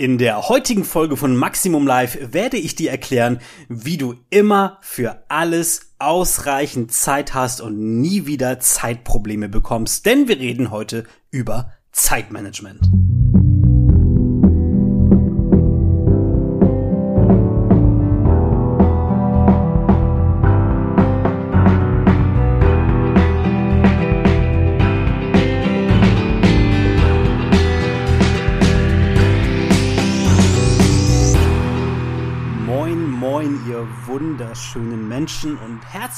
[0.00, 5.24] In der heutigen Folge von Maximum Live werde ich dir erklären, wie du immer für
[5.26, 12.78] alles ausreichend Zeit hast und nie wieder Zeitprobleme bekommst, denn wir reden heute über Zeitmanagement.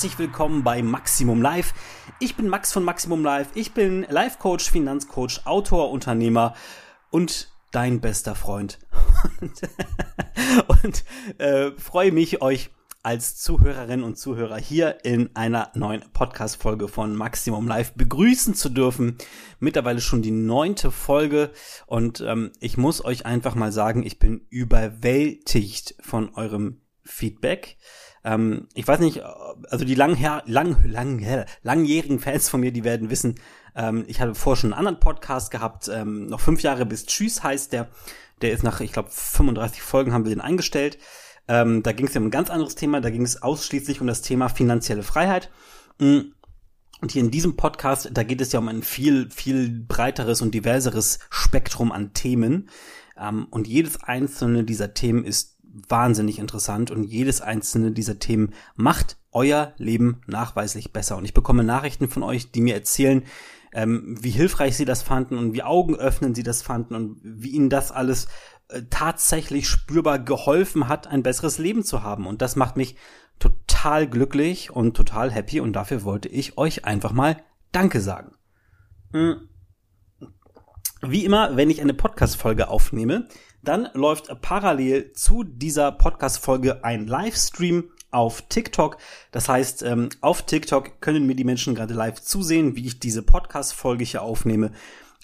[0.00, 1.74] Herzlich willkommen bei Maximum Live.
[2.20, 3.48] Ich bin Max von Maximum Live.
[3.52, 6.54] Ich bin Life Coach, Finanzcoach, Autor, Unternehmer
[7.10, 8.78] und dein bester Freund.
[9.42, 9.60] und,
[10.84, 11.04] und
[11.36, 12.70] äh, freue mich, euch
[13.02, 19.18] als Zuhörerinnen und Zuhörer hier in einer neuen Podcast-Folge von Maximum Live begrüßen zu dürfen.
[19.58, 21.50] Mittlerweile schon die neunte Folge
[21.86, 27.76] und ähm, ich muss euch einfach mal sagen, ich bin überwältigt von eurem Feedback.
[28.24, 33.10] Ähm, ich weiß nicht, also die lang, lang, lang, langjährigen Fans von mir, die werden
[33.10, 33.36] wissen,
[33.74, 37.42] ähm, ich hatte vorher schon einen anderen Podcast gehabt, ähm, noch fünf Jahre bis Tschüss
[37.42, 37.88] heißt der.
[38.42, 40.98] Der ist nach, ich glaube, 35 Folgen haben wir den eingestellt.
[41.48, 44.06] Ähm, da ging es ja um ein ganz anderes Thema, da ging es ausschließlich um
[44.06, 45.50] das Thema finanzielle Freiheit.
[45.98, 46.32] Mm.
[47.02, 50.54] Und hier in diesem Podcast, da geht es ja um ein viel, viel breiteres und
[50.54, 52.68] diverseres Spektrum an Themen.
[53.18, 59.16] Ähm, und jedes einzelne dieser Themen ist wahnsinnig interessant und jedes einzelne dieser Themen macht
[59.32, 61.16] euer Leben nachweislich besser.
[61.16, 63.22] Und ich bekomme Nachrichten von euch, die mir erzählen,
[63.72, 67.70] ähm, wie hilfreich sie das fanden und wie augenöffnend sie das fanden und wie ihnen
[67.70, 68.26] das alles
[68.68, 72.26] äh, tatsächlich spürbar geholfen hat, ein besseres Leben zu haben.
[72.26, 72.96] Und das macht mich
[73.38, 78.32] total glücklich und total happy und dafür wollte ich euch einfach mal Danke sagen.
[79.12, 79.48] Hm.
[81.02, 83.28] Wie immer, wenn ich eine Podcast-Folge aufnehme,
[83.62, 88.96] dann läuft parallel zu dieser Podcast-Folge ein Livestream auf TikTok.
[89.32, 93.22] Das heißt, ähm, auf TikTok können mir die Menschen gerade live zusehen, wie ich diese
[93.22, 94.72] Podcast-Folge hier aufnehme.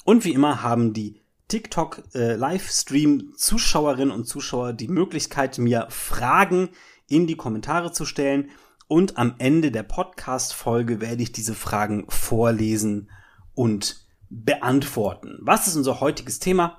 [0.05, 6.69] Und wie immer haben die TikTok äh, und Zuschauer die Möglichkeit, mir Fragen
[7.09, 8.51] in die Kommentare zu stellen.
[8.89, 13.11] Und am Ende der Podcast-Folge werde ich diese Fragen vorlesen
[13.55, 15.39] und beantworten.
[15.41, 16.79] Was ist unser heutiges Thema?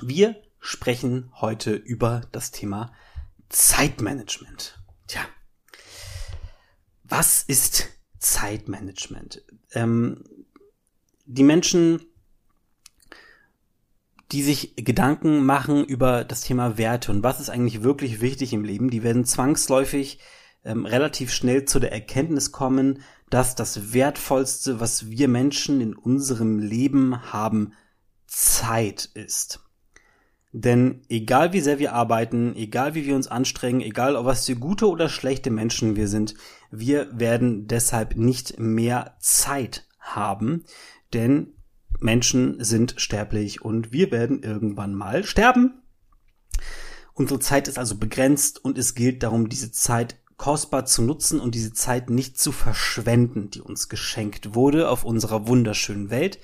[0.00, 2.92] Wir sprechen heute über das Thema
[3.48, 4.80] Zeitmanagement.
[5.08, 5.20] Tja,
[7.02, 9.44] was ist Zeitmanagement?
[9.72, 10.24] Ähm,
[11.26, 12.00] die Menschen,
[14.30, 18.64] die sich Gedanken machen über das Thema Werte und was ist eigentlich wirklich wichtig im
[18.64, 20.20] Leben, die werden zwangsläufig
[20.64, 26.60] ähm, relativ schnell zu der Erkenntnis kommen, dass das Wertvollste, was wir Menschen in unserem
[26.60, 27.72] Leben haben,
[28.26, 29.60] Zeit ist.
[30.52, 34.54] Denn egal wie sehr wir arbeiten, egal wie wir uns anstrengen, egal ob was für
[34.54, 36.34] gute oder schlechte Menschen wir sind,
[36.70, 40.64] wir werden deshalb nicht mehr Zeit haben,
[41.14, 41.54] denn
[42.00, 45.82] Menschen sind sterblich und wir werden irgendwann mal sterben.
[47.14, 51.54] Unsere Zeit ist also begrenzt und es gilt darum, diese Zeit kostbar zu nutzen und
[51.54, 56.40] diese Zeit nicht zu verschwenden, die uns geschenkt wurde auf unserer wunderschönen Welt.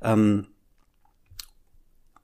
[0.00, 0.48] Ähm,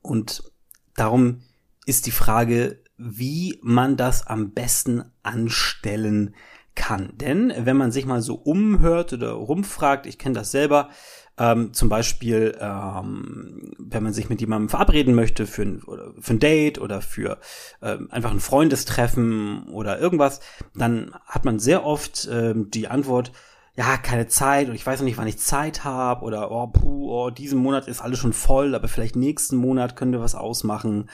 [0.02, 0.50] und
[0.94, 1.42] Darum
[1.86, 6.34] ist die Frage, wie man das am besten anstellen
[6.74, 7.12] kann.
[7.16, 10.90] Denn wenn man sich mal so umhört oder rumfragt, ich kenne das selber,
[11.38, 15.82] ähm, zum Beispiel, ähm, wenn man sich mit jemandem verabreden möchte für ein,
[16.20, 17.38] für ein Date oder für
[17.80, 20.40] ähm, einfach ein Freundestreffen oder irgendwas,
[20.74, 23.32] dann hat man sehr oft ähm, die Antwort,
[23.76, 27.10] ja, keine Zeit und ich weiß noch nicht, wann ich Zeit habe oder oh, puh,
[27.10, 31.08] oh, diesen Monat ist alles schon voll, aber vielleicht nächsten Monat könnte was ausmachen.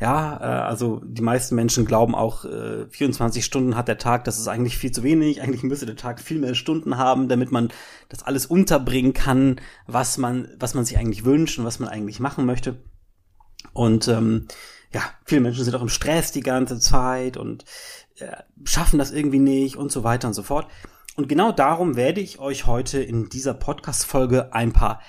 [0.00, 4.38] Ja, äh, also die meisten Menschen glauben auch, äh, 24 Stunden hat der Tag, das
[4.38, 5.42] ist eigentlich viel zu wenig.
[5.42, 7.68] Eigentlich müsste der Tag viel mehr Stunden haben, damit man
[8.08, 12.18] das alles unterbringen kann, was man, was man sich eigentlich wünscht und was man eigentlich
[12.18, 12.82] machen möchte.
[13.72, 14.48] Und ähm,
[14.92, 17.64] ja, viele Menschen sind auch im Stress die ganze Zeit und
[18.16, 20.66] äh, schaffen das irgendwie nicht und so weiter und so fort.
[21.16, 25.00] Und genau darum werde ich euch heute in dieser Podcast-Folge ein paar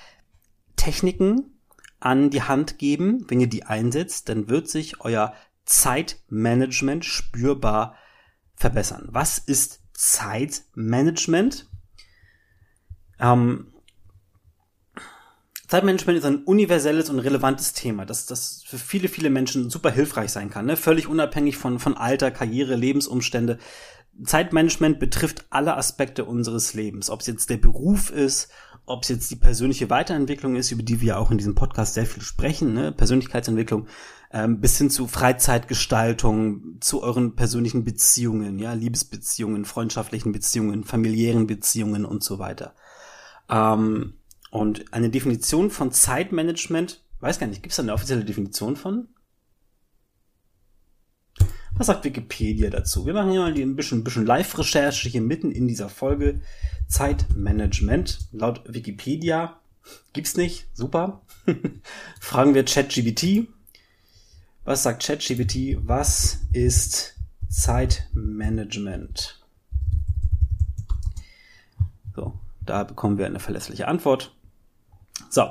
[0.76, 1.58] Techniken
[1.98, 3.24] an die Hand geben.
[3.28, 5.32] Wenn ihr die einsetzt, dann wird sich euer
[5.64, 7.96] Zeitmanagement spürbar
[8.54, 9.08] verbessern.
[9.10, 11.70] Was ist Zeitmanagement?
[13.18, 13.72] Ähm,
[15.68, 20.30] Zeitmanagement ist ein universelles und relevantes Thema, das, das für viele, viele Menschen super hilfreich
[20.30, 20.66] sein kann.
[20.66, 20.76] Ne?
[20.76, 23.58] Völlig unabhängig von, von Alter, Karriere, Lebensumstände.
[24.22, 27.10] Zeitmanagement betrifft alle Aspekte unseres Lebens.
[27.10, 28.48] Ob es jetzt der Beruf ist,
[28.86, 32.06] ob es jetzt die persönliche Weiterentwicklung ist, über die wir auch in diesem Podcast sehr
[32.06, 32.92] viel sprechen, ne?
[32.92, 33.86] Persönlichkeitsentwicklung,
[34.30, 42.04] ähm, bis hin zu Freizeitgestaltung, zu euren persönlichen Beziehungen, ja, Liebesbeziehungen, freundschaftlichen Beziehungen, familiären Beziehungen
[42.04, 42.74] und so weiter.
[43.48, 44.14] Ähm,
[44.50, 49.08] und eine Definition von Zeitmanagement, weiß gar nicht, gibt es da eine offizielle Definition von?
[51.76, 53.04] Was sagt Wikipedia dazu?
[53.04, 56.40] Wir machen hier mal ein bisschen, bisschen Live-Recherche hier mitten in dieser Folge.
[56.86, 58.28] Zeitmanagement.
[58.30, 59.58] Laut Wikipedia
[60.12, 60.68] gibt's nicht.
[60.72, 61.22] Super.
[62.20, 63.48] Fragen wir ChatGBT.
[64.64, 65.78] Was sagt ChatGBT?
[65.84, 67.16] Was ist
[67.48, 69.44] Zeitmanagement?
[72.14, 74.32] So, da bekommen wir eine verlässliche Antwort.
[75.30, 75.48] So,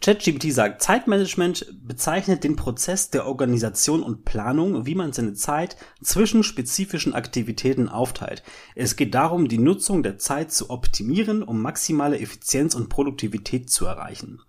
[0.00, 6.42] ChatGPT sagt, Zeitmanagement bezeichnet den Prozess der Organisation und Planung, wie man seine Zeit zwischen
[6.42, 8.42] spezifischen Aktivitäten aufteilt.
[8.74, 13.86] Es geht darum, die Nutzung der Zeit zu optimieren, um maximale Effizienz und Produktivität zu
[13.86, 14.40] erreichen.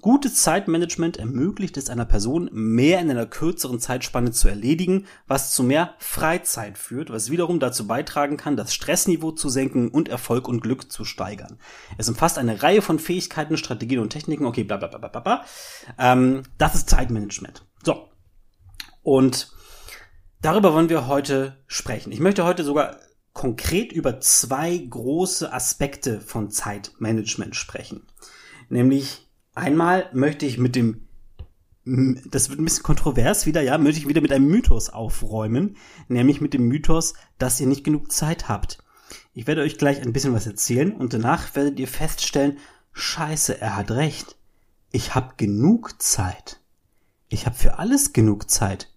[0.00, 5.62] Gutes Zeitmanagement ermöglicht es einer Person, mehr in einer kürzeren Zeitspanne zu erledigen, was zu
[5.62, 10.60] mehr Freizeit führt, was wiederum dazu beitragen kann, das Stressniveau zu senken und Erfolg und
[10.60, 11.58] Glück zu steigern.
[11.98, 14.46] Es umfasst eine Reihe von Fähigkeiten, Strategien und Techniken.
[14.46, 15.44] Okay, bla bla bla bla bla.
[15.98, 17.66] Ähm, das ist Zeitmanagement.
[17.84, 18.08] So.
[19.02, 19.50] Und
[20.40, 22.12] darüber wollen wir heute sprechen.
[22.12, 22.96] Ich möchte heute sogar
[23.32, 28.06] konkret über zwei große Aspekte von Zeitmanagement sprechen.
[28.68, 29.29] Nämlich
[29.60, 31.06] Einmal möchte ich mit dem,
[31.84, 35.76] das wird ein bisschen kontrovers wieder, ja, möchte ich wieder mit einem Mythos aufräumen,
[36.08, 38.78] nämlich mit dem Mythos, dass ihr nicht genug Zeit habt.
[39.34, 42.56] Ich werde euch gleich ein bisschen was erzählen und danach werdet ihr feststellen,
[42.92, 44.34] scheiße, er hat recht.
[44.92, 46.60] Ich habe genug Zeit.
[47.28, 48.90] Ich habe für alles genug Zeit.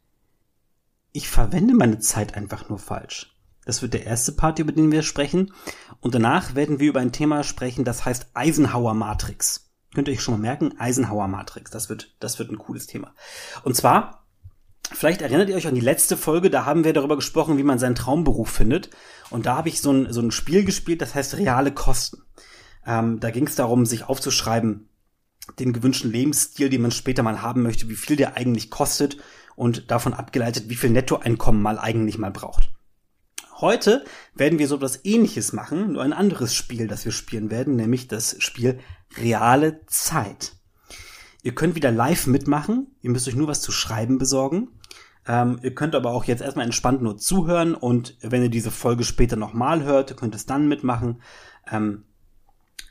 [1.12, 3.36] Ich verwende meine Zeit einfach nur falsch.
[3.66, 5.54] Das wird der erste Part, über den wir sprechen.
[6.00, 9.62] Und danach werden wir über ein Thema sprechen, das heißt Eisenhower Matrix.
[9.94, 11.72] Könnt ihr euch schon mal merken, Eisenhower Matrix.
[11.72, 13.13] Das wird, das wird ein cooles Thema.
[13.63, 14.25] Und zwar,
[14.92, 17.80] vielleicht erinnert ihr euch an die letzte Folge, da haben wir darüber gesprochen, wie man
[17.80, 18.90] seinen Traumberuf findet.
[19.30, 22.24] Und da habe ich so ein, so ein Spiel gespielt, das heißt reale Kosten.
[22.86, 24.90] Ähm, da ging es darum, sich aufzuschreiben,
[25.60, 29.18] den gewünschten Lebensstil, den man später mal haben möchte, wie viel der eigentlich kostet
[29.56, 32.72] und davon abgeleitet, wie viel Nettoeinkommen man eigentlich mal braucht.
[33.63, 34.04] Heute
[34.36, 38.10] werden wir so etwas ähnliches machen, nur ein anderes Spiel, das wir spielen werden, nämlich
[38.10, 38.77] das Spiel
[39.15, 40.57] reale Zeit.
[41.44, 42.88] Ihr könnt wieder live mitmachen.
[43.01, 44.68] Ihr müsst euch nur was zu schreiben besorgen.
[45.25, 49.06] Ähm, ihr könnt aber auch jetzt erstmal entspannt nur zuhören und wenn ihr diese Folge
[49.06, 51.21] später nochmal hört, könnt es dann mitmachen.
[51.71, 52.04] Ähm,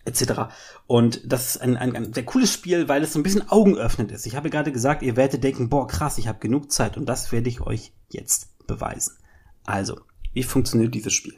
[0.07, 0.55] etc.
[0.87, 4.11] Und das ist ein, ein, ein sehr cooles Spiel, weil es so ein bisschen augenöffnend
[4.11, 4.25] ist.
[4.25, 7.31] Ich habe gerade gesagt, ihr werdet denken, boah, krass, ich habe genug Zeit und das
[7.31, 9.19] werde ich euch jetzt beweisen.
[9.65, 10.01] Also,
[10.33, 11.35] wie funktioniert dieses Spiel?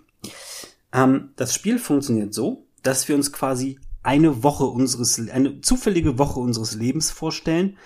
[0.93, 6.38] Ähm, das Spiel funktioniert so, dass wir uns quasi eine Woche unseres, eine zufällige Woche
[6.38, 7.79] unseres Lebens vorstellen,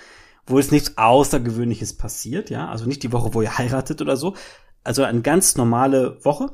[0.46, 4.34] wo es nichts Außergewöhnliches passiert, ja, also nicht die Woche, wo ihr heiratet oder so,
[4.82, 6.50] also eine ganz normale Woche.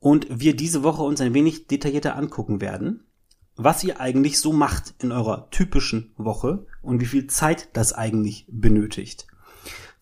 [0.00, 3.04] Und wir diese Woche uns ein wenig detaillierter angucken werden,
[3.54, 8.46] was ihr eigentlich so macht in eurer typischen Woche und wie viel Zeit das eigentlich
[8.48, 9.26] benötigt.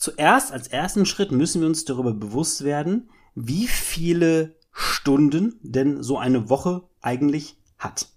[0.01, 6.17] Zuerst, als ersten Schritt müssen wir uns darüber bewusst werden, wie viele Stunden denn so
[6.17, 8.09] eine Woche eigentlich hat.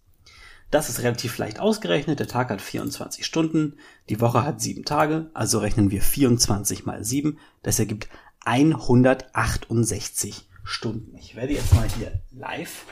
[0.72, 2.22] Das ist relativ leicht ausgerechnet.
[2.22, 3.76] Der Tag hat 24 Stunden,
[4.08, 7.38] die Woche hat sieben Tage, also rechnen wir 24 mal sieben.
[7.64, 8.08] Das ergibt
[8.46, 11.18] 168 Stunden.
[11.18, 12.86] Ich werde jetzt mal hier live,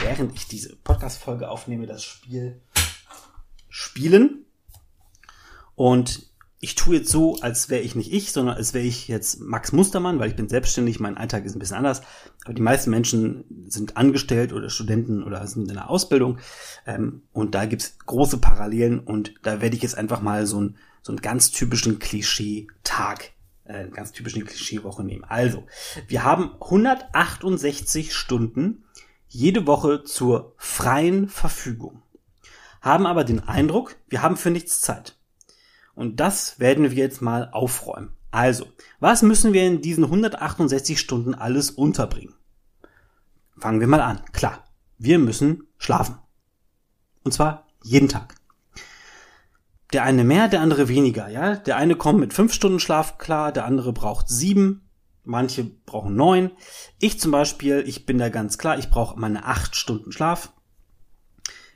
[0.00, 2.62] während ich diese Podcast-Folge aufnehme, das Spiel
[3.68, 4.46] spielen.
[5.74, 6.31] Und
[6.64, 9.72] ich tue jetzt so, als wäre ich nicht ich, sondern als wäre ich jetzt Max
[9.72, 12.02] Mustermann, weil ich bin selbstständig, mein Alltag ist ein bisschen anders.
[12.44, 16.38] Aber die meisten Menschen sind angestellt oder Studenten oder sind in der Ausbildung.
[16.86, 20.76] Ähm, und da gibt's große Parallelen und da werde ich jetzt einfach mal so, ein,
[21.02, 23.32] so einen ganz typischen Klischee-Tag,
[23.64, 25.24] äh, ganz typischen Klischee-Woche nehmen.
[25.24, 25.66] Also,
[26.06, 28.84] wir haben 168 Stunden
[29.26, 32.02] jede Woche zur freien Verfügung.
[32.80, 35.16] Haben aber den Eindruck, wir haben für nichts Zeit.
[35.94, 38.12] Und das werden wir jetzt mal aufräumen.
[38.30, 38.66] Also,
[38.98, 42.34] was müssen wir in diesen 168 Stunden alles unterbringen?
[43.58, 44.22] Fangen wir mal an.
[44.32, 44.64] Klar,
[44.98, 46.16] wir müssen schlafen.
[47.22, 48.34] Und zwar jeden Tag.
[49.92, 51.56] Der eine mehr, der andere weniger, ja.
[51.56, 54.88] Der eine kommt mit fünf Stunden Schlaf klar, der andere braucht sieben,
[55.24, 56.50] manche brauchen neun.
[56.98, 60.52] Ich zum Beispiel, ich bin da ganz klar, ich brauche meine acht Stunden Schlaf.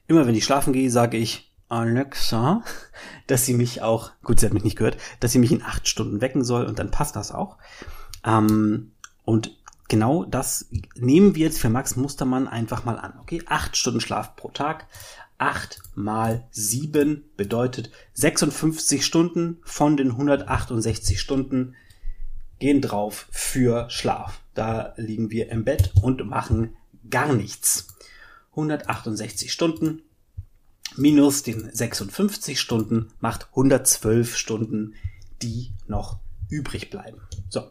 [0.06, 2.62] Immer wenn ich schlafen gehe, sage ich, Alexa,
[3.26, 5.88] dass sie mich auch, gut, sie hat mich nicht gehört, dass sie mich in acht
[5.88, 7.56] Stunden wecken soll und dann passt das auch.
[8.24, 8.92] Ähm,
[9.24, 9.56] und
[9.88, 13.14] genau das nehmen wir jetzt für Max Mustermann einfach mal an.
[13.20, 14.86] Okay, acht Stunden Schlaf pro Tag.
[15.38, 21.74] 8 mal 7 bedeutet 56 Stunden von den 168 Stunden
[22.58, 24.40] gehen drauf für Schlaf.
[24.54, 26.74] Da liegen wir im Bett und machen
[27.10, 27.88] gar nichts.
[28.52, 30.00] 168 Stunden
[30.98, 34.94] minus den 56 Stunden macht 112 Stunden,
[35.42, 37.20] die noch übrig bleiben.
[37.48, 37.70] So.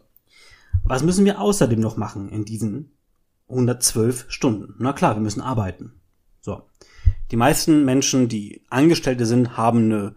[0.84, 2.92] Was müssen wir außerdem noch machen in diesen
[3.48, 4.74] 112 Stunden?
[4.78, 6.00] Na klar, wir müssen arbeiten.
[6.40, 6.62] So.
[7.30, 10.14] Die meisten Menschen, die Angestellte sind, haben eine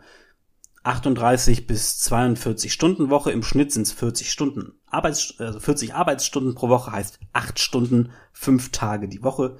[0.83, 3.31] 38 bis 42 Stunden Woche.
[3.31, 8.11] Im Schnitt sind es 40 Stunden Arbeits, also 40 Arbeitsstunden pro Woche heißt 8 Stunden,
[8.33, 9.57] 5 Tage die Woche.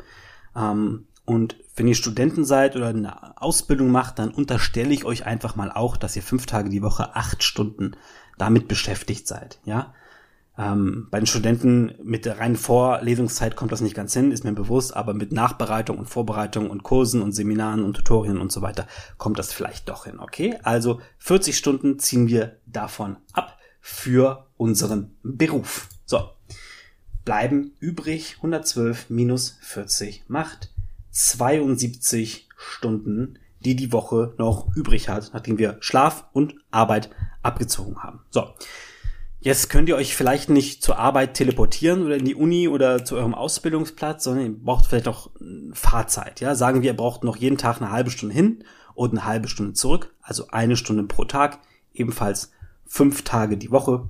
[0.56, 5.56] Ähm, und wenn ihr Studenten seid oder eine Ausbildung macht, dann unterstelle ich euch einfach
[5.56, 7.92] mal auch, dass ihr 5 Tage die Woche 8 Stunden
[8.40, 9.60] damit beschäftigt seid.
[9.64, 9.94] Ja,
[10.58, 14.54] ähm, bei den Studenten mit der reinen Vorlesungszeit kommt das nicht ganz hin, ist mir
[14.54, 18.88] bewusst, aber mit Nachbereitung und Vorbereitung und Kursen und Seminaren und Tutorien und so weiter
[19.20, 20.58] kommt das vielleicht doch hin, okay?
[20.64, 25.90] Also 40 Stunden ziehen wir davon ab für unseren Beruf.
[26.08, 26.32] So.
[27.24, 30.72] Bleiben übrig 112 minus 40 macht
[31.20, 37.10] 72 Stunden, die die Woche noch übrig hat, nachdem wir Schlaf und Arbeit
[37.42, 38.22] abgezogen haben.
[38.30, 38.54] So.
[39.42, 43.16] Jetzt könnt ihr euch vielleicht nicht zur Arbeit teleportieren oder in die Uni oder zu
[43.16, 45.32] eurem Ausbildungsplatz, sondern ihr braucht vielleicht auch
[45.72, 46.42] Fahrzeit.
[46.42, 48.64] Ja, sagen wir, ihr braucht noch jeden Tag eine halbe Stunde hin
[48.96, 51.60] und eine halbe Stunde zurück, also eine Stunde pro Tag,
[51.94, 52.52] ebenfalls
[52.86, 54.10] fünf Tage die Woche.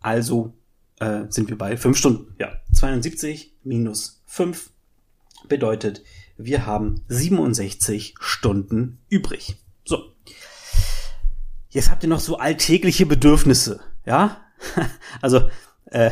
[0.00, 0.52] Also
[1.00, 2.34] äh, sind wir bei fünf Stunden.
[2.38, 4.70] Ja, 72 minus fünf
[5.48, 6.02] bedeutet,
[6.44, 9.56] wir haben 67 Stunden übrig.
[9.84, 10.14] So.
[11.68, 14.38] Jetzt habt ihr noch so alltägliche Bedürfnisse, ja?
[15.22, 15.48] also,
[15.86, 16.10] äh,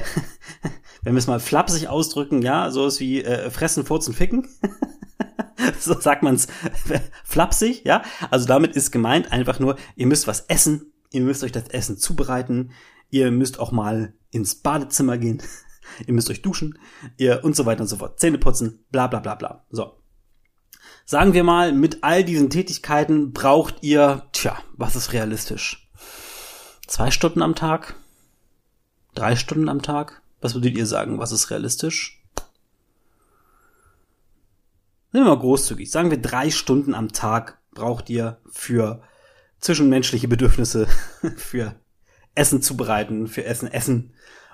[1.03, 4.49] wenn wir es mal flapsig ausdrücken, ja, so ist wie äh, fressen, furzen, ficken.
[5.81, 6.49] so sagt man es
[7.25, 8.03] flapsig, ja.
[8.31, 11.99] Also damit ist gemeint einfach nur, ihr müsst was essen, ihr müsst euch das Essen
[11.99, 12.71] zubereiten,
[13.11, 15.43] ihr müsst auch mal ins Badezimmer gehen,
[16.07, 16.79] ihr müsst euch duschen,
[17.17, 19.65] ihr und so weiter und so fort, Zähne putzen, bla bla bla bla.
[19.71, 19.99] So.
[21.11, 25.89] Sagen wir mal, mit all diesen Tätigkeiten braucht ihr, tja, was ist realistisch?
[26.87, 27.95] Zwei Stunden am Tag?
[29.15, 30.21] Drei Stunden am Tag?
[30.43, 31.19] Was würdet ihr sagen?
[31.19, 32.23] Was ist realistisch?
[35.13, 35.91] Nehmen wir mal großzügig.
[35.91, 39.03] Sagen wir drei Stunden am Tag braucht ihr für
[39.61, 40.89] zwischenmenschliche Bedürfnisse,
[41.39, 41.75] für
[42.35, 44.13] Essen zubereiten, für Essen essen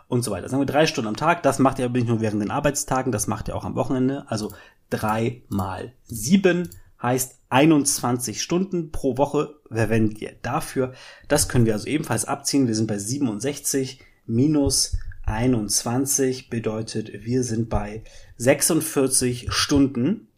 [0.09, 0.49] und so weiter.
[0.49, 1.43] Sagen wir drei Stunden am Tag.
[1.43, 4.25] Das macht ihr aber nicht nur während den Arbeitstagen, das macht ihr auch am Wochenende.
[4.29, 4.53] Also
[4.91, 6.71] drei mal sieben
[7.03, 10.93] heißt 21 Stunden pro Woche verwendet ihr dafür.
[11.29, 12.67] Das können wir also ebenfalls abziehen.
[12.67, 14.97] Wir sind bei 67 minus
[15.27, 18.05] 21 bedeutet, wir sind bei
[18.37, 20.29] 46 Stunden,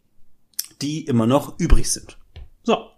[0.81, 2.17] die immer noch übrig sind.
[2.63, 2.89] So.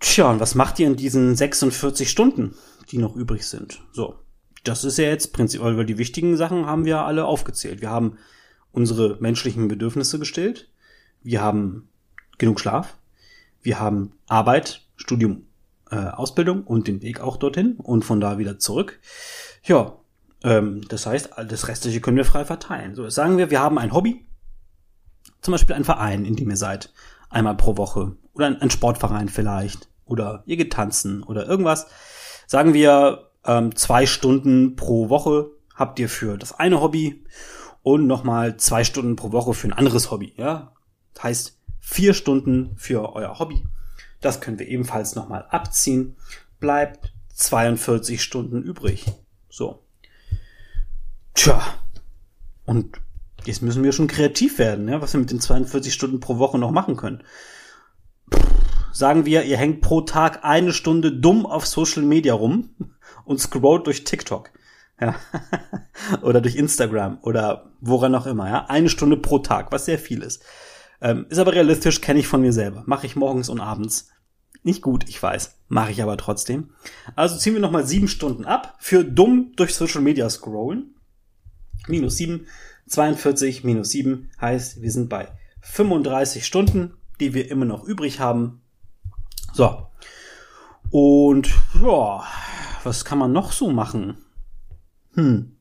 [0.00, 2.54] Tja, und was macht ihr in diesen 46 Stunden,
[2.90, 3.80] die noch übrig sind?
[3.92, 4.18] So.
[4.64, 7.82] Das ist ja jetzt prinzipiell, weil die wichtigen Sachen haben wir alle aufgezählt.
[7.82, 8.16] Wir haben
[8.72, 10.70] unsere menschlichen Bedürfnisse gestellt.
[11.22, 11.88] Wir haben
[12.38, 12.96] genug Schlaf.
[13.60, 15.46] Wir haben Arbeit, Studium
[15.90, 19.00] äh, Ausbildung und den Weg auch dorthin und von da wieder zurück.
[19.64, 19.96] Ja,
[20.42, 22.94] ähm, das heißt, das Restliche können wir frei verteilen.
[22.94, 24.24] So, sagen wir, wir haben ein Hobby,
[25.40, 26.92] zum Beispiel ein Verein, in dem ihr seid,
[27.30, 31.86] einmal pro Woche oder ein, ein Sportverein vielleicht oder ihr geht tanzen oder irgendwas.
[32.46, 37.24] Sagen wir, ähm, zwei Stunden pro Woche habt ihr für das eine Hobby
[37.82, 40.34] und nochmal zwei Stunden pro Woche für ein anderes Hobby.
[40.36, 40.72] Ja,
[41.14, 43.64] das heißt vier Stunden für euer Hobby
[44.24, 46.16] das können wir ebenfalls nochmal abziehen.
[46.58, 49.04] Bleibt 42 Stunden übrig.
[49.50, 49.84] So.
[51.34, 51.62] Tja.
[52.64, 53.00] Und
[53.44, 56.58] jetzt müssen wir schon kreativ werden, ja, was wir mit den 42 Stunden pro Woche
[56.58, 57.22] noch machen können.
[58.94, 62.70] Sagen wir, ihr hängt pro Tag eine Stunde dumm auf Social Media rum
[63.24, 64.50] und scrollt durch TikTok.
[65.00, 65.16] Ja.
[66.22, 68.66] oder durch Instagram oder woran auch immer, ja.
[68.66, 70.44] Eine Stunde pro Tag, was sehr viel ist.
[71.00, 72.84] Ähm, ist aber realistisch, kenne ich von mir selber.
[72.86, 74.10] Mache ich morgens und abends.
[74.62, 75.58] Nicht gut, ich weiß.
[75.66, 76.70] Mache ich aber trotzdem.
[77.16, 80.94] Also ziehen wir nochmal sieben Stunden ab für dumm durch Social Media scrollen.
[81.88, 82.46] Minus sieben.
[82.86, 85.32] 42 minus sieben heißt, wir sind bei
[85.62, 88.60] 35 Stunden, die wir immer noch übrig haben.
[89.54, 89.86] So.
[90.90, 91.48] Und
[91.80, 92.24] ja,
[92.82, 94.18] was kann man noch so machen?
[95.14, 95.56] Hm.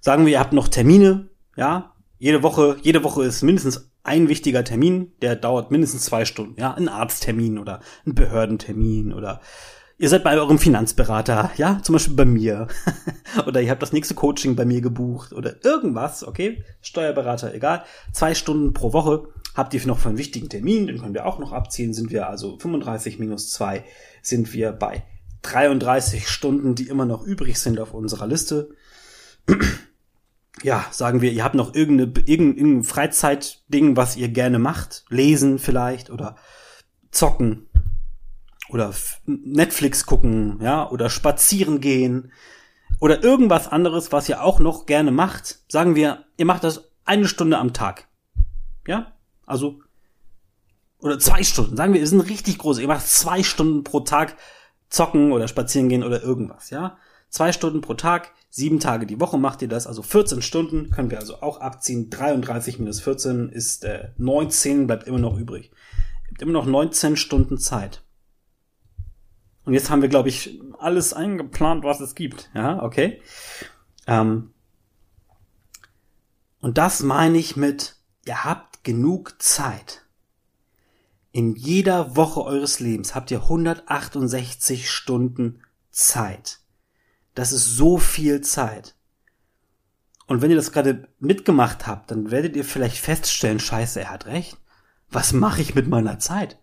[0.00, 1.96] Sagen wir, ihr habt noch Termine, ja?
[2.18, 6.74] Jede Woche, jede Woche ist mindestens ein wichtiger Termin, der dauert mindestens zwei Stunden, ja,
[6.74, 9.40] ein Arzttermin oder ein Behördentermin oder
[9.98, 12.68] ihr seid bei eurem Finanzberater, ja, zum Beispiel bei mir.
[13.46, 16.64] oder ihr habt das nächste Coaching bei mir gebucht oder irgendwas, okay?
[16.80, 17.84] Steuerberater, egal.
[18.12, 21.38] Zwei Stunden pro Woche habt ihr noch für einen wichtigen Termin, den können wir auch
[21.38, 23.84] noch abziehen, sind wir also 35 minus 2
[24.20, 25.04] sind wir bei
[25.42, 28.70] 33 Stunden, die immer noch übrig sind auf unserer Liste.
[30.62, 35.04] ja, sagen wir, ihr habt noch irgendeine, irgendein Freizeitding, was ihr gerne macht.
[35.08, 36.36] Lesen vielleicht oder
[37.12, 37.68] zocken
[38.70, 38.92] oder
[39.26, 42.32] Netflix gucken, ja, oder spazieren gehen
[43.00, 45.60] oder irgendwas anderes, was ihr auch noch gerne macht.
[45.68, 48.08] Sagen wir, ihr macht das eine Stunde am Tag.
[48.86, 49.12] Ja?
[49.44, 49.80] Also,
[50.98, 51.76] oder zwei Stunden.
[51.76, 52.78] Sagen wir, ihr sind richtig groß.
[52.78, 54.36] Ihr macht zwei Stunden pro Tag
[54.88, 56.96] zocken oder spazieren gehen oder irgendwas, ja?
[57.28, 61.10] Zwei Stunden pro Tag, sieben Tage die Woche macht ihr das, also 14 Stunden können
[61.10, 62.08] wir also auch abziehen.
[62.08, 65.70] 33 minus 14 ist äh, 19, bleibt immer noch übrig.
[65.72, 68.05] Ihr habt immer noch 19 Stunden Zeit.
[69.66, 72.50] Und jetzt haben wir, glaube ich, alles eingeplant, was es gibt.
[72.54, 73.20] Ja, okay.
[74.06, 74.54] Ähm,
[76.60, 80.06] und das meine ich mit, ihr habt genug Zeit.
[81.32, 86.60] In jeder Woche eures Lebens habt ihr 168 Stunden Zeit.
[87.34, 88.94] Das ist so viel Zeit.
[90.28, 94.26] Und wenn ihr das gerade mitgemacht habt, dann werdet ihr vielleicht feststellen, scheiße, er hat
[94.26, 94.56] recht.
[95.10, 96.58] Was mache ich mit meiner Zeit?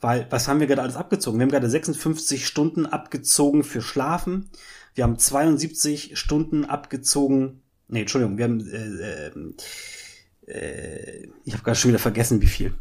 [0.00, 1.38] Weil, was haben wir gerade alles abgezogen?
[1.38, 4.50] Wir haben gerade 56 Stunden abgezogen für Schlafen.
[4.94, 7.62] Wir haben 72 Stunden abgezogen.
[7.88, 12.74] Nee, Entschuldigung, wir haben, äh, äh, äh ich habe gerade schon wieder vergessen, wie viel.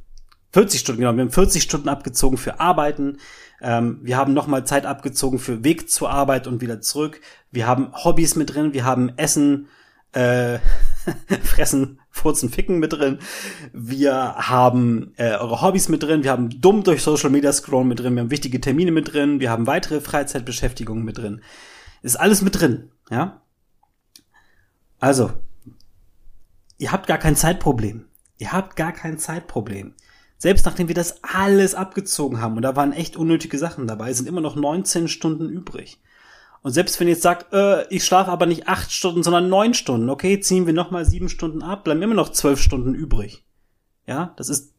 [0.52, 1.14] 40 Stunden, genau.
[1.14, 3.18] Wir haben 40 Stunden abgezogen für Arbeiten.
[3.62, 7.22] Ähm, wir haben nochmal Zeit abgezogen für Weg zur Arbeit und wieder zurück.
[7.52, 8.74] Wir haben Hobbys mit drin.
[8.74, 9.68] Wir haben Essen,
[10.14, 10.60] äh,
[11.44, 13.20] Fressen, Furzen, Ficken mit drin.
[13.74, 16.24] Wir haben äh, eure Hobbys mit drin.
[16.24, 18.16] Wir haben dumm durch Social Media scrollen mit drin.
[18.16, 19.40] Wir haben wichtige Termine mit drin.
[19.40, 21.42] Wir haben weitere Freizeitbeschäftigungen mit drin.
[22.02, 23.42] Ist alles mit drin, ja?
[25.00, 25.32] Also,
[26.78, 28.06] ihr habt gar kein Zeitproblem.
[28.38, 29.94] Ihr habt gar kein Zeitproblem.
[30.38, 34.28] Selbst nachdem wir das alles abgezogen haben, und da waren echt unnötige Sachen dabei, sind
[34.28, 36.00] immer noch 19 Stunden übrig.
[36.62, 39.74] Und selbst wenn ihr jetzt sagt, äh, ich schlafe aber nicht acht Stunden, sondern neun
[39.74, 43.46] Stunden, okay, ziehen wir nochmal sieben Stunden ab, bleiben immer noch zwölf Stunden übrig.
[44.06, 44.74] Ja, das ist,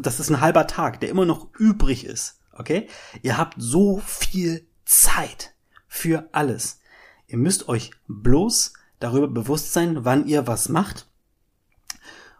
[0.00, 2.88] das ist ein halber Tag, der immer noch übrig ist, okay?
[3.22, 5.54] Ihr habt so viel Zeit
[5.86, 6.80] für alles.
[7.26, 11.08] Ihr müsst euch bloß darüber bewusst sein, wann ihr was macht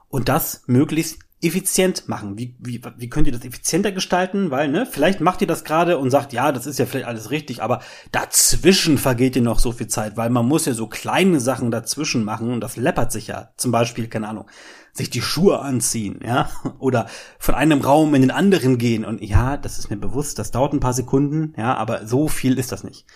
[0.09, 2.37] und das möglichst effizient machen?
[2.37, 4.51] Wie, wie, wie könnt ihr das effizienter gestalten?
[4.51, 7.31] Weil, ne, vielleicht macht ihr das gerade und sagt, ja, das ist ja vielleicht alles
[7.31, 11.39] richtig, aber dazwischen vergeht ihr noch so viel Zeit, weil man muss ja so kleine
[11.39, 13.51] Sachen dazwischen machen und das läppert sich ja.
[13.57, 14.51] Zum Beispiel, keine Ahnung,
[14.93, 17.07] sich die Schuhe anziehen, ja, oder
[17.39, 20.73] von einem Raum in den anderen gehen und ja, das ist mir bewusst, das dauert
[20.73, 23.07] ein paar Sekunden, ja, aber so viel ist das nicht,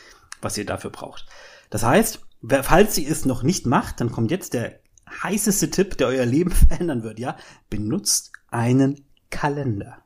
[0.40, 1.26] was ihr dafür braucht.
[1.70, 2.20] Das heißt,
[2.62, 4.81] falls ihr es noch nicht macht, dann kommt jetzt der
[5.22, 7.36] heißeste Tipp, der euer Leben verändern wird, ja?
[7.70, 9.98] Benutzt einen Kalender.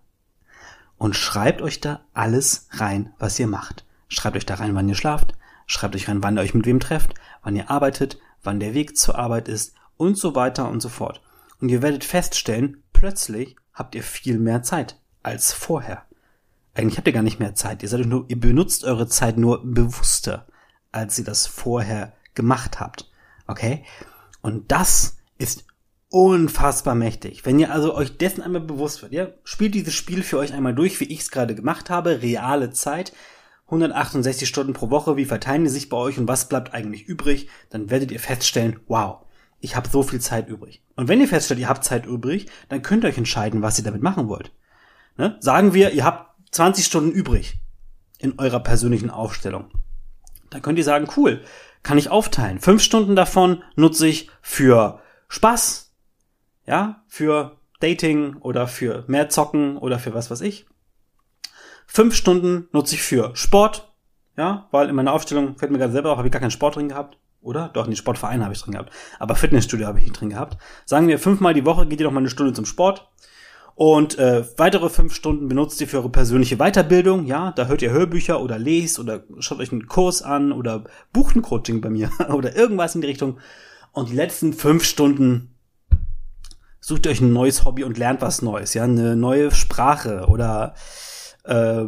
[0.99, 3.85] Und schreibt euch da alles rein, was ihr macht.
[4.09, 5.35] Schreibt euch da rein, wann ihr schlaft.
[5.67, 8.97] Schreibt euch rein, wann ihr euch mit wem trefft, wann ihr arbeitet, wann der Weg
[8.97, 11.21] zur Arbeit ist und so weiter und so fort.
[11.61, 16.05] Und ihr werdet feststellen, plötzlich habt ihr viel mehr Zeit als vorher.
[16.75, 17.83] Eigentlich habt ihr gar nicht mehr Zeit.
[17.83, 20.47] Ihr, seid nur, ihr benutzt eure Zeit nur bewusster,
[20.93, 23.11] als ihr das vorher gemacht habt.
[23.47, 23.85] Okay?
[24.47, 25.65] Und das ist
[26.09, 27.45] unfassbar mächtig.
[27.45, 30.73] Wenn ihr also euch dessen einmal bewusst wird, ja, spielt dieses Spiel für euch einmal
[30.73, 33.13] durch, wie ich es gerade gemacht habe, reale Zeit,
[33.65, 37.49] 168 Stunden pro Woche, wie verteilen die sich bei euch und was bleibt eigentlich übrig,
[37.71, 39.25] dann werdet ihr feststellen, wow,
[39.59, 40.81] ich habe so viel Zeit übrig.
[40.95, 43.85] Und wenn ihr feststellt, ihr habt Zeit übrig, dann könnt ihr euch entscheiden, was ihr
[43.85, 44.53] damit machen wollt.
[45.17, 45.37] Ne?
[45.41, 47.59] Sagen wir, ihr habt 20 Stunden übrig
[48.21, 49.73] in eurer persönlichen Aufstellung.
[50.51, 51.43] Dann könnt ihr sagen, cool,
[51.87, 52.59] kann ich aufteilen.
[52.59, 55.95] Fünf Stunden davon nutze ich für Spaß,
[56.67, 60.67] ja, für Dating oder für mehr Zocken oder für was weiß ich.
[61.87, 63.95] Fünf Stunden nutze ich für Sport,
[64.37, 66.75] ja, weil in meiner Aufstellung fällt mir gerade selber auf, habe ich gar keinen Sport
[66.75, 67.19] drin gehabt.
[67.41, 67.71] Oder?
[67.73, 68.93] Doch, den Sportverein habe ich drin gehabt.
[69.21, 70.59] Aber Fitnessstudio habe ich nicht drin gehabt.
[70.85, 73.09] Sagen wir, fünfmal die Woche geht ihr noch mal eine Stunde zum Sport.
[73.77, 77.27] Und äh, weitere fünf Stunden benutzt ihr für eure persönliche Weiterbildung.
[77.27, 81.37] Ja, da hört ihr Hörbücher oder lest oder schaut euch einen Kurs an oder bucht
[81.37, 83.39] ein Coaching bei mir oder irgendwas in die Richtung.
[83.93, 85.55] Und die letzten fünf Stunden
[86.81, 88.73] sucht ihr euch ein neues Hobby und lernt was Neues.
[88.73, 90.73] Ja, eine neue Sprache oder
[91.45, 91.85] äh,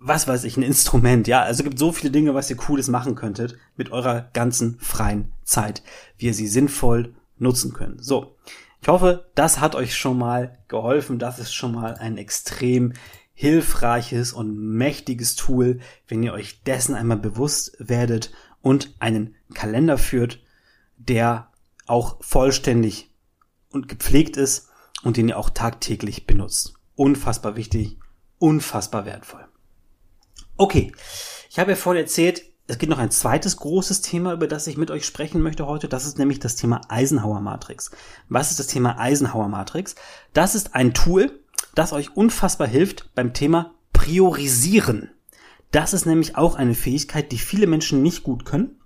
[0.00, 1.28] was weiß ich, ein Instrument.
[1.28, 5.32] Ja, also gibt so viele Dinge, was ihr Cooles machen könntet mit eurer ganzen freien
[5.44, 5.84] Zeit,
[6.18, 8.04] wie ihr sie sinnvoll nutzen könnt.
[8.04, 8.34] So.
[8.82, 11.18] Ich hoffe, das hat euch schon mal geholfen.
[11.18, 12.94] Das ist schon mal ein extrem
[13.34, 20.40] hilfreiches und mächtiges Tool, wenn ihr euch dessen einmal bewusst werdet und einen Kalender führt,
[20.96, 21.50] der
[21.86, 23.10] auch vollständig
[23.70, 24.68] und gepflegt ist
[25.02, 26.74] und den ihr auch tagtäglich benutzt.
[26.94, 27.98] Unfassbar wichtig,
[28.38, 29.46] unfassbar wertvoll.
[30.56, 30.92] Okay,
[31.48, 34.76] ich habe ja vorhin erzählt, es gibt noch ein zweites großes Thema, über das ich
[34.76, 35.88] mit euch sprechen möchte heute.
[35.88, 37.90] Das ist nämlich das Thema Eisenhower Matrix.
[38.28, 39.96] Was ist das Thema Eisenhower Matrix?
[40.34, 41.40] Das ist ein Tool,
[41.74, 45.10] das euch unfassbar hilft beim Thema Priorisieren.
[45.72, 48.76] Das ist nämlich auch eine Fähigkeit, die viele Menschen nicht gut können.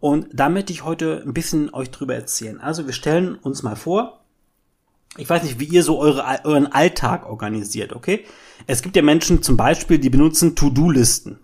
[0.00, 2.60] Und da möchte ich heute ein bisschen euch drüber erzählen.
[2.60, 4.20] Also wir stellen uns mal vor,
[5.16, 8.26] ich weiß nicht, wie ihr so eure, euren Alltag organisiert, okay?
[8.66, 11.38] Es gibt ja Menschen zum Beispiel, die benutzen To-Do-Listen.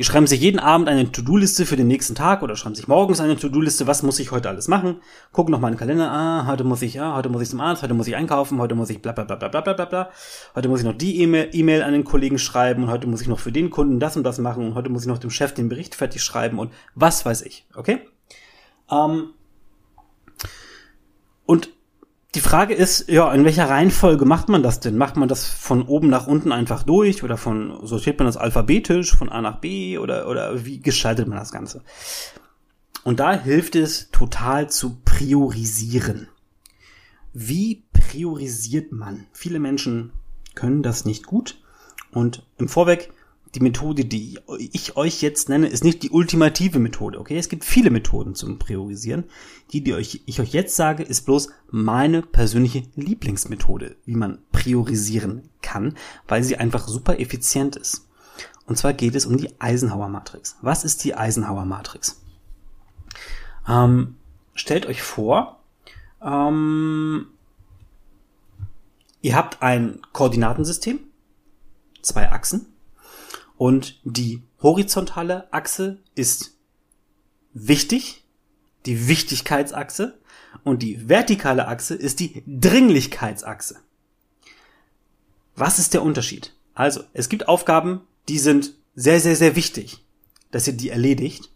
[0.00, 3.20] Die schreiben sich jeden Abend eine To-Do-Liste für den nächsten Tag oder schreiben sich morgens
[3.20, 5.02] eine To-Do-Liste, was muss ich heute alles machen?
[5.30, 7.60] Gucken noch mal in den Kalender, ah, heute muss ich, ja, heute muss ich zum
[7.60, 10.10] Arzt, heute muss ich einkaufen, heute muss ich bla bla bla bla bla bla bla.
[10.54, 13.40] Heute muss ich noch die E-Mail an den Kollegen schreiben und heute muss ich noch
[13.40, 15.68] für den Kunden das und das machen und heute muss ich noch dem Chef den
[15.68, 17.98] Bericht fertig schreiben und was weiß ich, okay?
[18.90, 19.34] Ähm,
[21.44, 21.68] und
[22.34, 24.96] die Frage ist, ja, in welcher Reihenfolge macht man das denn?
[24.96, 29.16] Macht man das von oben nach unten einfach durch oder von, sortiert man das alphabetisch
[29.16, 31.82] von A nach B oder, oder wie gestaltet man das Ganze?
[33.02, 36.28] Und da hilft es total zu priorisieren.
[37.32, 39.26] Wie priorisiert man?
[39.32, 40.12] Viele Menschen
[40.54, 41.60] können das nicht gut
[42.12, 43.12] und im Vorweg
[43.54, 44.38] die Methode, die
[44.72, 47.36] ich euch jetzt nenne, ist nicht die ultimative Methode, okay?
[47.36, 49.24] Es gibt viele Methoden zum Priorisieren.
[49.72, 55.48] Die, die euch, ich euch jetzt sage, ist bloß meine persönliche Lieblingsmethode, wie man priorisieren
[55.62, 55.96] kann,
[56.28, 58.06] weil sie einfach super effizient ist.
[58.66, 60.56] Und zwar geht es um die Eisenhower Matrix.
[60.62, 62.22] Was ist die Eisenhower Matrix?
[63.68, 64.14] Ähm,
[64.54, 65.60] stellt euch vor,
[66.22, 67.26] ähm,
[69.22, 71.00] ihr habt ein Koordinatensystem,
[72.00, 72.69] zwei Achsen,
[73.60, 76.56] und die horizontale Achse ist
[77.52, 78.24] wichtig,
[78.86, 80.18] die Wichtigkeitsachse.
[80.64, 83.76] Und die vertikale Achse ist die Dringlichkeitsachse.
[85.56, 86.56] Was ist der Unterschied?
[86.72, 90.06] Also, es gibt Aufgaben, die sind sehr, sehr, sehr wichtig,
[90.52, 91.50] dass ihr die erledigt.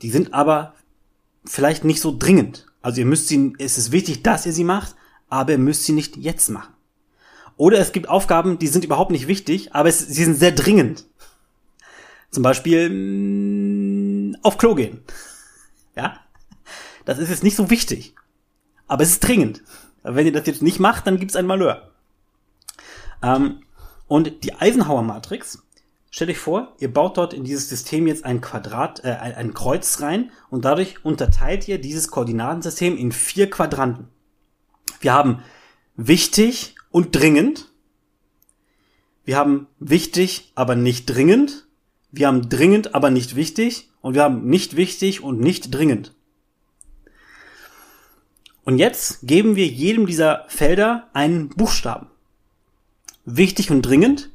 [0.00, 0.74] Die sind aber
[1.44, 2.64] vielleicht nicht so dringend.
[2.80, 4.96] Also ihr müsst sie, es ist wichtig, dass ihr sie macht,
[5.28, 6.71] aber ihr müsst sie nicht jetzt machen.
[7.56, 11.06] Oder es gibt Aufgaben, die sind überhaupt nicht wichtig, aber es, sie sind sehr dringend.
[12.30, 15.02] Zum Beispiel mh, mm, auf Klo gehen.
[15.94, 16.20] Ja,
[17.04, 18.14] das ist jetzt nicht so wichtig,
[18.86, 19.62] aber es ist dringend.
[20.02, 21.90] Wenn ihr das jetzt nicht macht, dann gibt's ein Malheur.
[23.22, 23.62] Ähm,
[24.08, 25.62] und die Eisenhower-Matrix,
[26.10, 30.00] stellt euch vor, ihr baut dort in dieses System jetzt ein Quadrat, äh, ein Kreuz
[30.00, 34.08] rein und dadurch unterteilt ihr dieses Koordinatensystem in vier Quadranten.
[35.00, 35.42] Wir haben
[35.96, 37.68] wichtig und dringend.
[39.24, 41.66] Wir haben wichtig, aber nicht dringend.
[42.12, 43.88] Wir haben dringend, aber nicht wichtig.
[44.00, 46.14] Und wir haben nicht wichtig und nicht dringend.
[48.64, 52.06] Und jetzt geben wir jedem dieser Felder einen Buchstaben.
[53.24, 54.30] Wichtig und dringend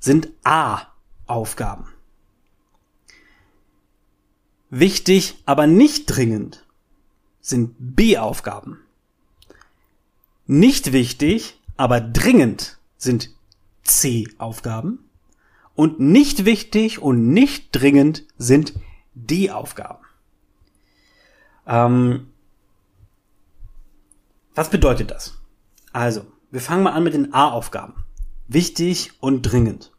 [0.00, 1.86] sind A-Aufgaben.
[4.70, 6.64] Wichtig, aber nicht dringend
[7.40, 8.80] sind B-Aufgaben.
[10.52, 13.30] Nicht wichtig, aber dringend sind
[13.84, 15.08] C-Aufgaben.
[15.74, 18.74] Und nicht wichtig und nicht dringend sind
[19.14, 20.04] D-Aufgaben.
[21.66, 22.26] Ähm,
[24.54, 25.38] was bedeutet das?
[25.94, 28.04] Also, wir fangen mal an mit den A-Aufgaben.
[28.46, 29.90] Wichtig und dringend.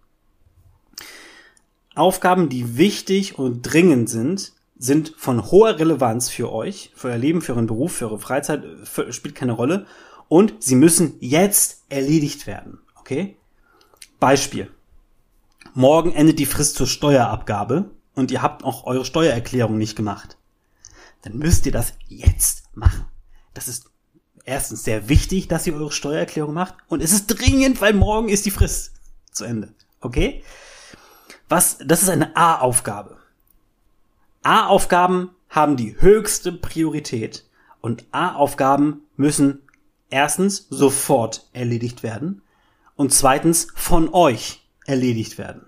[1.95, 7.41] Aufgaben, die wichtig und dringend sind, sind von hoher Relevanz für euch, für euer Leben,
[7.41, 9.87] für euren Beruf, für eure Freizeit, für, spielt keine Rolle
[10.27, 12.79] und sie müssen jetzt erledigt werden.
[12.95, 13.37] Okay?
[14.19, 14.71] Beispiel.
[15.73, 20.37] Morgen endet die Frist zur Steuerabgabe und ihr habt auch eure Steuererklärung nicht gemacht.
[21.23, 23.05] Dann müsst ihr das jetzt machen.
[23.53, 23.89] Das ist
[24.45, 28.45] erstens sehr wichtig, dass ihr eure Steuererklärung macht und es ist dringend, weil morgen ist
[28.45, 28.93] die Frist
[29.31, 29.73] zu Ende.
[30.01, 30.43] Okay?
[31.49, 33.17] Was, das ist eine A-Aufgabe.
[34.43, 37.45] A-Aufgaben haben die höchste Priorität
[37.81, 39.61] und A-Aufgaben müssen
[40.13, 42.41] erstens sofort erledigt werden
[42.95, 45.65] und zweitens von euch erledigt werden.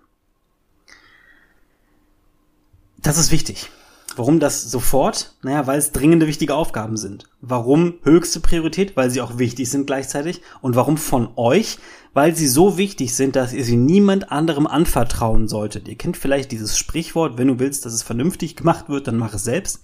[2.97, 3.69] Das ist wichtig.
[4.15, 5.35] Warum das sofort?
[5.41, 7.25] Naja, weil es dringende wichtige Aufgaben sind.
[7.41, 8.95] Warum höchste Priorität?
[8.95, 10.41] Weil sie auch wichtig sind gleichzeitig.
[10.61, 11.79] Und warum von euch?
[12.13, 15.89] Weil sie so wichtig sind, dass ihr sie niemand anderem anvertrauen solltet.
[15.89, 19.33] Ihr kennt vielleicht dieses Sprichwort, wenn du willst, dass es vernünftig gemacht wird, dann mach
[19.33, 19.81] es selbst.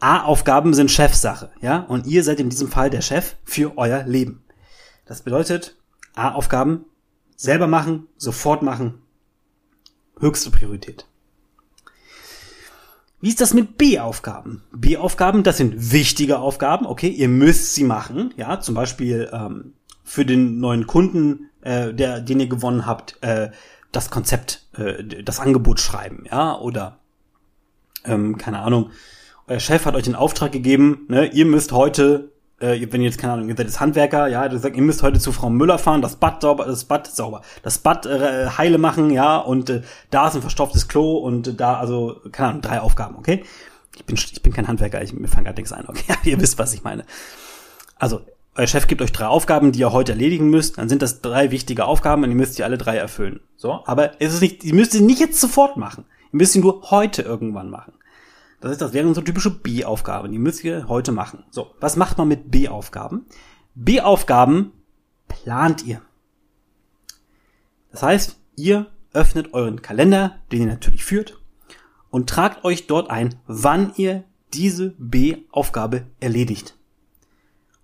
[0.00, 4.44] A-Aufgaben sind Chefsache, ja, und ihr seid in diesem Fall der Chef für euer Leben.
[5.06, 5.76] Das bedeutet,
[6.14, 6.84] A-Aufgaben
[7.36, 9.02] selber machen, sofort machen.
[10.20, 11.06] Höchste Priorität.
[13.20, 14.62] Wie ist das mit B-Aufgaben?
[14.72, 19.72] B-Aufgaben, das sind wichtige Aufgaben, okay, ihr müsst sie machen, ja, zum Beispiel ähm,
[20.04, 23.50] für den neuen Kunden, äh, der, den ihr gewonnen habt, äh,
[23.90, 27.00] das Konzept, äh, das Angebot schreiben, ja, oder
[28.04, 28.90] ähm, keine Ahnung,
[29.48, 32.30] euer Chef hat euch den Auftrag gegeben, ne, ihr müsst heute
[32.60, 35.02] äh, wenn ihr jetzt keine Ahnung, ihr seid jetzt Handwerker, ja, du sagst, ihr müsst
[35.02, 38.78] heute zu Frau Müller fahren, das Bad sauber, das Bad sauber, das Bad äh, heile
[38.78, 42.62] machen, ja, und äh, da ist ein verstopftes Klo und äh, da, also, keine Ahnung,
[42.62, 43.44] drei Aufgaben, okay?
[43.96, 46.14] Ich bin, ich bin kein Handwerker, ich, mir fangen gerade nichts ein, okay?
[46.24, 47.04] Ihr wisst, was ich meine.
[47.96, 48.20] Also,
[48.56, 51.52] euer Chef gibt euch drei Aufgaben, die ihr heute erledigen müsst, dann sind das drei
[51.52, 53.38] wichtige Aufgaben und ihr müsst die alle drei erfüllen.
[53.56, 56.04] So, aber es ist nicht, ihr müsst sie nicht jetzt sofort machen.
[56.32, 57.92] Ihr müsst sie nur heute irgendwann machen.
[58.60, 60.32] Das ist, das wären so typische B-Aufgaben.
[60.32, 61.44] Die müsst ihr heute machen.
[61.50, 63.26] So, was macht man mit B-Aufgaben?
[63.74, 64.72] B-Aufgaben
[65.28, 66.02] plant ihr.
[67.92, 71.40] Das heißt, ihr öffnet euren Kalender, den ihr natürlich führt,
[72.10, 76.76] und tragt euch dort ein, wann ihr diese B-Aufgabe erledigt.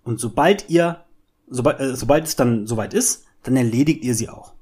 [0.03, 1.03] Und sobald ihr,
[1.47, 4.53] sobald, äh, sobald es dann soweit ist, dann erledigt ihr sie auch.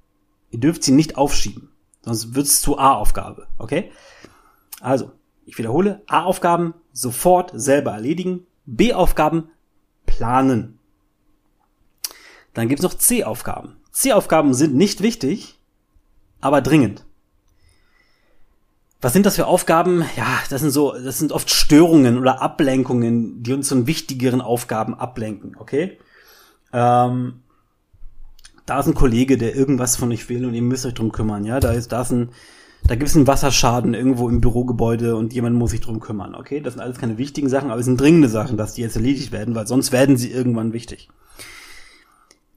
[0.52, 1.70] Ihr dürft sie nicht aufschieben,
[2.02, 3.92] sonst wird es zu A-Aufgabe, okay?
[4.82, 5.12] Also,
[5.46, 9.50] ich wiederhole, A-Aufgaben sofort selber erledigen, B-Aufgaben
[10.06, 10.80] planen.
[12.54, 13.78] Dann gibt's noch C-Aufgaben.
[13.92, 15.60] C-Aufgaben sind nicht wichtig,
[16.42, 17.06] aber dringend.
[19.02, 20.06] Was sind das für Aufgaben?
[20.16, 24.94] Ja, das sind so, das sind oft Störungen oder Ablenkungen, die uns von wichtigeren Aufgaben
[24.94, 26.00] ablenken, okay?
[26.72, 27.42] Ähm,
[28.66, 31.44] da ist ein Kollege, der irgendwas von euch will und ihr müsst euch drum kümmern,
[31.44, 31.60] ja?
[31.60, 32.30] Da ist, da ist ein,
[32.86, 36.60] da gibt es einen Wasserschaden irgendwo im Bürogebäude und jemand muss sich drum kümmern, okay?
[36.60, 39.32] Das sind alles keine wichtigen Sachen, aber es sind dringende Sachen, dass die jetzt erledigt
[39.32, 41.10] werden, weil sonst werden sie irgendwann wichtig.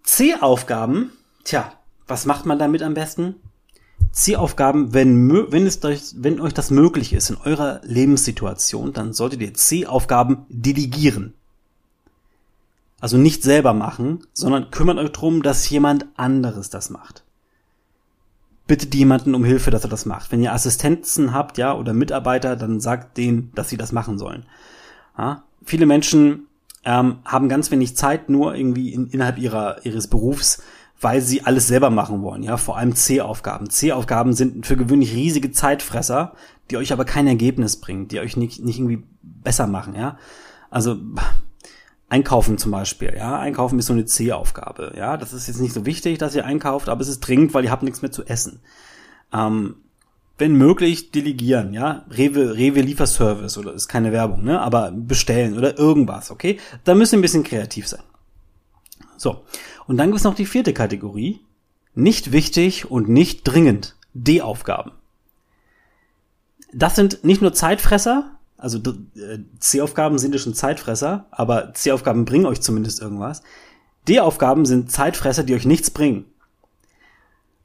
[0.03, 1.13] C-Aufgaben,
[1.45, 1.73] tja,
[2.09, 3.37] was macht man damit am besten?
[4.11, 9.43] C-Aufgaben, wenn, wenn, es euch, wenn euch das möglich ist in eurer Lebenssituation, dann solltet
[9.43, 11.35] ihr C-Aufgaben delegieren.
[13.01, 17.26] Also nicht selber machen, sondern kümmert euch drum, dass jemand anderes das macht
[18.67, 20.33] bittet jemanden um Hilfe, dass er das macht.
[20.33, 24.45] Wenn ihr Assistenzen habt, ja, oder Mitarbeiter, dann sagt denen, dass sie das machen sollen.
[25.17, 25.45] Ja?
[25.65, 26.47] Viele Menschen
[26.85, 30.63] ähm, haben ganz wenig Zeit nur irgendwie in, innerhalb ihrer, ihres Berufs,
[31.01, 33.69] weil sie alles selber machen wollen, ja, vor allem C-Aufgaben.
[33.69, 36.33] C-Aufgaben sind für gewöhnlich riesige Zeitfresser,
[36.71, 40.17] die euch aber kein Ergebnis bringen, die euch nicht, nicht irgendwie besser machen, ja.
[40.71, 40.97] Also
[42.09, 43.39] Einkaufen zum Beispiel, ja.
[43.39, 45.17] Einkaufen ist so eine C-Aufgabe, ja.
[45.17, 47.71] Das ist jetzt nicht so wichtig, dass ihr einkauft, aber es ist dringend, weil ihr
[47.71, 48.61] habt nichts mehr zu essen.
[49.33, 49.77] Ähm,
[50.39, 52.05] wenn möglich, delegieren, ja.
[52.11, 54.61] Rewe, Rewe Lieferservice oder ist keine Werbung, ne?
[54.61, 56.61] Aber bestellen oder irgendwas, okay?
[56.85, 58.03] Da müsst ihr ein bisschen kreativ sein.
[59.17, 59.45] So.
[59.87, 61.41] Und dann gibt es noch die vierte Kategorie.
[61.95, 63.97] Nicht wichtig und nicht dringend.
[64.13, 64.93] D-Aufgaben.
[66.73, 72.47] Das sind nicht nur Zeitfresser, also äh, C-Aufgaben sind ja schon Zeitfresser, aber C-Aufgaben bringen
[72.47, 73.43] euch zumindest irgendwas.
[74.09, 76.27] D-Aufgaben sind Zeitfresser, die euch nichts bringen.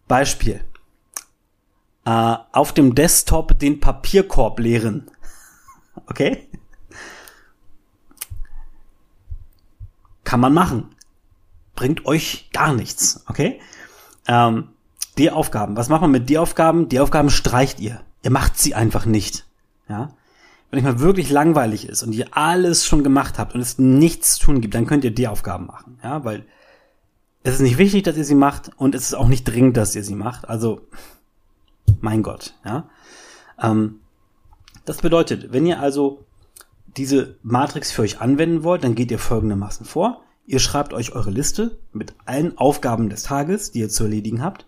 [0.07, 0.61] Beispiel.
[2.05, 5.09] Äh, auf dem Desktop den Papierkorb leeren.
[6.07, 6.47] Okay?
[10.23, 10.95] Kann man machen.
[11.75, 13.23] Bringt euch gar nichts.
[13.27, 13.59] Okay?
[14.25, 14.69] Ähm,
[15.17, 15.75] D-Aufgaben.
[15.75, 16.87] Was macht man mit D-Aufgaben?
[16.87, 18.01] D-Aufgaben streicht ihr.
[18.23, 19.45] Ihr macht sie einfach nicht.
[19.89, 20.13] Ja?
[20.71, 24.35] Wenn euch mal wirklich langweilig ist und ihr alles schon gemacht habt und es nichts
[24.35, 26.45] zu tun gibt, dann könnt ihr die Aufgaben machen, ja, weil
[27.43, 29.95] es ist nicht wichtig, dass ihr sie macht und es ist auch nicht dringend, dass
[29.95, 30.47] ihr sie macht.
[30.47, 30.81] Also,
[31.99, 32.87] mein Gott, ja.
[33.61, 33.99] Ähm,
[34.85, 36.25] das bedeutet, wenn ihr also
[36.97, 40.23] diese Matrix für euch anwenden wollt, dann geht ihr folgendermaßen vor.
[40.45, 44.65] Ihr schreibt euch eure Liste mit allen Aufgaben des Tages, die ihr zu erledigen habt.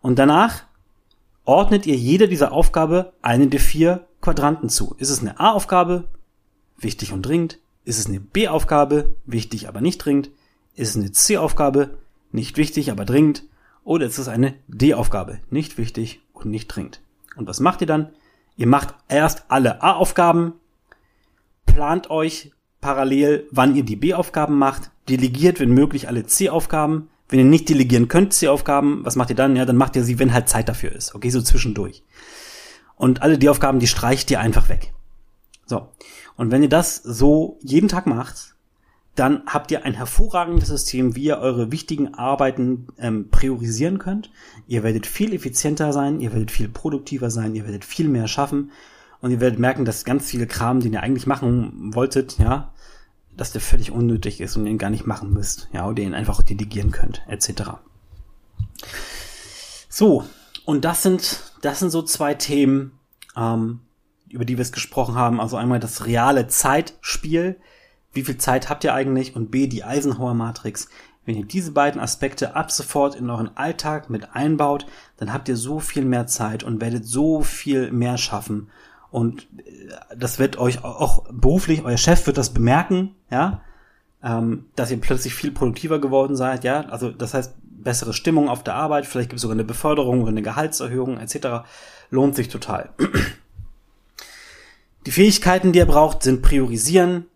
[0.00, 0.64] Und danach
[1.44, 4.94] ordnet ihr jeder dieser Aufgabe eine der vier Quadranten zu.
[4.98, 6.04] Ist es eine A-Aufgabe?
[6.78, 7.58] Wichtig und dringend.
[7.84, 9.14] Ist es eine B-Aufgabe?
[9.26, 10.30] Wichtig, aber nicht dringend.
[10.74, 11.98] Ist es eine C-Aufgabe?
[12.32, 13.44] Nicht wichtig, aber dringend.
[13.84, 15.40] Oder ist es eine D-Aufgabe?
[15.50, 17.00] Nicht wichtig und nicht dringend.
[17.36, 18.08] Und was macht ihr dann?
[18.56, 20.54] Ihr macht erst alle A-Aufgaben,
[21.66, 27.10] plant euch parallel, wann ihr die B-Aufgaben macht, delegiert, wenn möglich, alle C-Aufgaben.
[27.28, 29.54] Wenn ihr nicht delegieren könnt, C-Aufgaben, was macht ihr dann?
[29.54, 31.14] Ja, dann macht ihr sie, wenn halt Zeit dafür ist.
[31.14, 32.02] Okay, so zwischendurch.
[32.96, 34.92] Und alle die Aufgaben, die streicht ihr einfach weg.
[35.66, 35.88] So.
[36.36, 38.54] Und wenn ihr das so jeden Tag macht,
[39.14, 44.30] dann habt ihr ein hervorragendes System, wie ihr eure wichtigen Arbeiten ähm, priorisieren könnt.
[44.66, 48.72] Ihr werdet viel effizienter sein, ihr werdet viel produktiver sein, ihr werdet viel mehr schaffen
[49.20, 52.72] und ihr werdet merken, dass ganz viele Kram, den ihr eigentlich machen wolltet, ja,
[53.36, 56.42] dass der völlig unnötig ist und den gar nicht machen müsst, ja, oder den einfach
[56.42, 57.62] delegieren könnt, etc.
[59.88, 60.24] So,
[60.64, 62.98] und das sind, das sind so zwei Themen,
[63.36, 63.80] ähm,
[64.28, 65.40] über die wir es gesprochen haben.
[65.40, 67.56] Also einmal das reale Zeitspiel.
[68.12, 69.34] Wie viel Zeit habt ihr eigentlich?
[69.34, 70.88] Und B, die Eisenhower-Matrix.
[71.24, 75.56] Wenn ihr diese beiden Aspekte ab sofort in euren Alltag mit einbaut, dann habt ihr
[75.56, 78.68] so viel mehr Zeit und werdet so viel mehr schaffen.
[79.10, 83.62] Und äh, das wird euch auch beruflich, euer Chef wird das bemerken, ja,
[84.24, 86.86] ähm, dass ihr plötzlich viel produktiver geworden seid, ja.
[86.86, 90.30] Also das heißt, bessere Stimmung auf der Arbeit, vielleicht gibt es sogar eine Beförderung oder
[90.30, 91.66] eine Gehaltserhöhung etc.
[92.10, 92.90] Lohnt sich total.
[95.06, 97.26] Die Fähigkeiten, die ihr braucht, sind Priorisieren,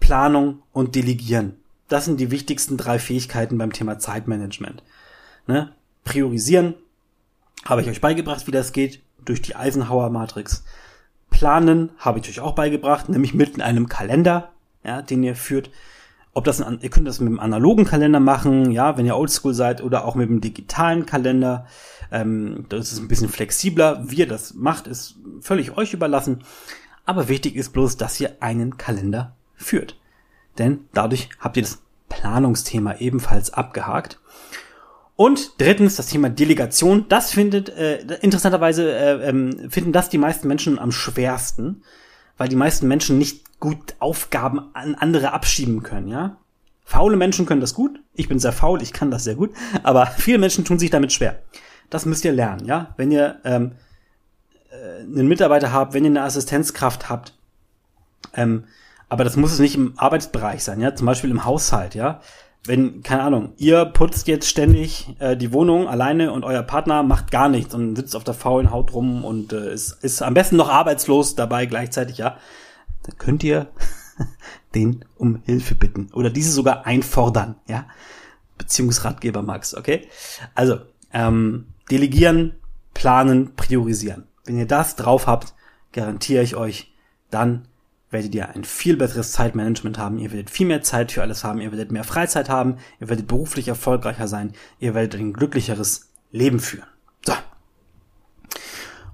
[0.00, 1.56] Planung und Delegieren.
[1.86, 4.82] Das sind die wichtigsten drei Fähigkeiten beim Thema Zeitmanagement.
[5.46, 5.72] Ne?
[6.04, 6.74] Priorisieren
[7.66, 10.64] habe ich euch beigebracht, wie das geht, durch die Eisenhower-Matrix.
[11.28, 15.70] Planen habe ich euch auch beigebracht, nämlich mit einem Kalender, ja, den ihr führt.
[16.38, 19.54] Ob das ein, ihr könnt das mit einem analogen Kalender machen, ja, wenn ihr oldschool
[19.54, 21.66] seid, oder auch mit einem digitalen Kalender.
[22.10, 24.08] Ähm, das ist ein bisschen flexibler.
[24.08, 26.44] Wie ihr das macht, ist völlig euch überlassen.
[27.04, 29.96] Aber wichtig ist bloß, dass ihr einen Kalender führt
[30.58, 34.20] denn dadurch habt ihr das Planungsthema ebenfalls abgehakt.
[35.16, 37.06] Und drittens das Thema Delegation.
[37.08, 41.82] Das findet äh, interessanterweise äh, ähm, finden das die meisten Menschen am schwersten,
[42.36, 46.08] weil die meisten Menschen nicht gut Aufgaben an andere abschieben können.
[46.08, 46.36] Ja,
[46.84, 48.00] faule Menschen können das gut.
[48.14, 49.52] Ich bin sehr faul, ich kann das sehr gut.
[49.82, 51.42] Aber viele Menschen tun sich damit schwer.
[51.90, 52.66] Das müsst ihr lernen.
[52.66, 53.72] Ja, wenn ihr ähm,
[54.70, 57.34] äh, einen Mitarbeiter habt, wenn ihr eine Assistenzkraft habt,
[58.34, 58.64] ähm,
[59.08, 62.20] aber das muss es nicht im Arbeitsbereich sein, ja, zum Beispiel im Haushalt, ja.
[62.64, 67.30] Wenn, keine Ahnung, ihr putzt jetzt ständig äh, die Wohnung alleine und euer Partner macht
[67.30, 70.56] gar nichts und sitzt auf der faulen Haut rum und äh, ist, ist am besten
[70.56, 72.36] noch arbeitslos dabei gleichzeitig, ja,
[73.02, 73.70] dann könnt ihr
[74.74, 77.86] den um Hilfe bitten oder diese sogar einfordern, ja.
[78.56, 80.08] Beziehungsratgeber Max, okay?
[80.54, 80.80] Also,
[81.12, 82.54] ähm, delegieren,
[82.92, 84.26] planen, priorisieren.
[84.44, 85.54] Wenn ihr das drauf habt,
[85.92, 86.92] garantiere ich euch,
[87.30, 87.68] dann
[88.10, 91.60] werdet ihr ein viel besseres Zeitmanagement haben, ihr werdet viel mehr Zeit für alles haben,
[91.60, 96.60] ihr werdet mehr Freizeit haben, ihr werdet beruflich erfolgreicher sein, ihr werdet ein glücklicheres Leben
[96.60, 96.88] führen.
[97.26, 97.34] So.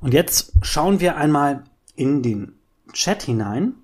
[0.01, 1.65] Und jetzt schauen wir einmal
[1.97, 2.55] in den
[2.95, 3.75] Chat hinein,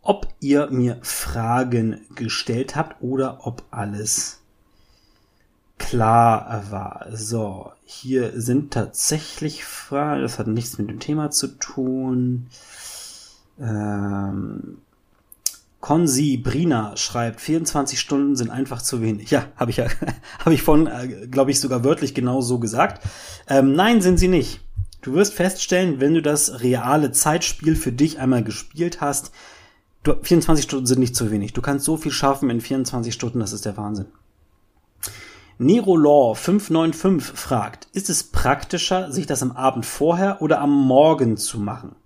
[0.00, 4.40] ob ihr mir Fragen gestellt habt oder ob alles
[5.78, 7.06] klar war.
[7.12, 12.48] So, hier sind tatsächlich Fragen, das hat nichts mit dem Thema zu tun.
[13.60, 14.78] Ähm,
[15.80, 19.30] Konsi Brina schreibt, 24 Stunden sind einfach zu wenig.
[19.30, 19.86] Ja, habe ich ja,
[20.40, 23.02] habe ich von, äh, glaube ich, sogar wörtlich genau so gesagt.
[23.48, 24.60] Ähm, nein, sind sie nicht.
[25.00, 29.30] Du wirst feststellen, wenn du das reale Zeitspiel für dich einmal gespielt hast,
[30.02, 31.52] du, 24 Stunden sind nicht zu wenig.
[31.52, 34.06] Du kannst so viel schaffen in 24 Stunden, das ist der Wahnsinn.
[35.60, 41.36] Nero Law 595 fragt, ist es praktischer, sich das am Abend vorher oder am Morgen
[41.36, 41.96] zu machen?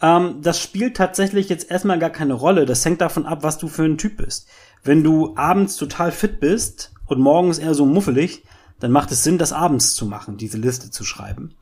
[0.00, 2.66] Ähm, das spielt tatsächlich jetzt erstmal gar keine Rolle.
[2.66, 4.48] Das hängt davon ab, was du für ein Typ bist.
[4.82, 8.44] Wenn du abends total fit bist und morgens eher so muffelig,
[8.80, 11.54] dann macht es Sinn, das abends zu machen, diese Liste zu schreiben.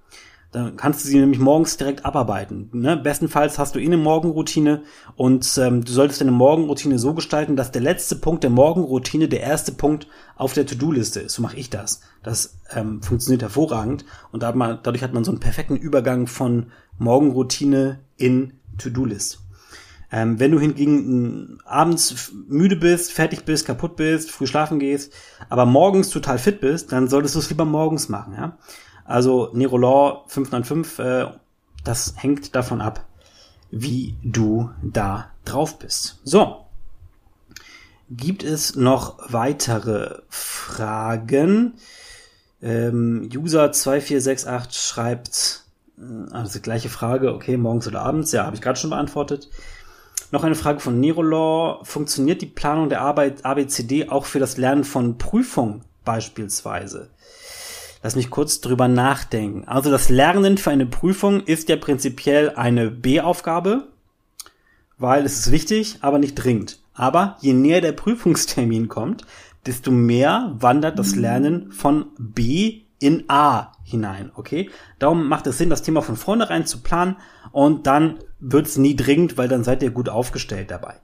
[0.56, 2.70] Dann kannst du sie nämlich morgens direkt abarbeiten.
[2.72, 2.96] Ne?
[2.96, 7.72] Bestenfalls hast du eh eine Morgenroutine und ähm, du solltest deine Morgenroutine so gestalten, dass
[7.72, 11.34] der letzte Punkt der Morgenroutine der erste Punkt auf der To-Do-Liste ist.
[11.34, 12.00] So mache ich das.
[12.22, 18.54] Das ähm, funktioniert hervorragend und dadurch hat man so einen perfekten Übergang von Morgenroutine in
[18.78, 19.40] To-Do-List.
[20.10, 25.12] Ähm, wenn du hingegen abends müde bist, fertig bist, kaputt bist, früh schlafen gehst,
[25.50, 28.32] aber morgens total fit bist, dann solltest du es lieber morgens machen.
[28.34, 28.56] Ja?
[29.06, 31.26] Also Nerolaw 595, äh,
[31.84, 33.04] das hängt davon ab,
[33.70, 36.20] wie du da drauf bist.
[36.24, 36.62] So.
[38.08, 41.74] Gibt es noch weitere Fragen?
[42.62, 45.64] Ähm, User 2468 schreibt,
[46.30, 49.50] also gleiche Frage, okay, morgens oder abends, ja, habe ich gerade schon beantwortet.
[50.32, 51.84] Noch eine Frage von Nerolaw.
[51.84, 57.10] Funktioniert die Planung der Arbeit ABCD auch für das Lernen von Prüfungen beispielsweise?
[58.02, 59.64] Lass mich kurz drüber nachdenken.
[59.66, 63.88] Also das Lernen für eine Prüfung ist ja prinzipiell eine B-Aufgabe,
[64.98, 66.80] weil es ist wichtig, aber nicht dringend.
[66.94, 69.26] Aber je näher der Prüfungstermin kommt,
[69.66, 74.70] desto mehr wandert das Lernen von B in A hinein, okay?
[74.98, 77.16] Darum macht es Sinn, das Thema von vornherein zu planen
[77.52, 80.94] und dann wird's nie dringend, weil dann seid ihr gut aufgestellt dabei.